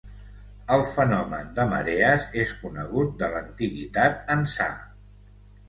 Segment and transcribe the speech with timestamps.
[0.77, 4.71] El fenomen de marees és conegut de l'antiguitat ençà.